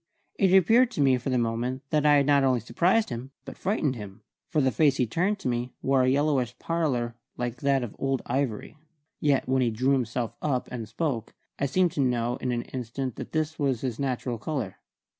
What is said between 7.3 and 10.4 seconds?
like that of old ivory. Yet when he drew himself